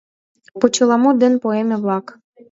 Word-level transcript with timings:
ПОЧЕЛАМУТ 0.59 1.15
ДЕН 1.21 1.33
ПОЭМЕ-ВЛАК 1.43 2.05